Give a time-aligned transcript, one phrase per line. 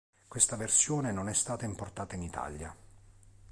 [0.27, 2.75] Questa versione non è stata importata in Italia.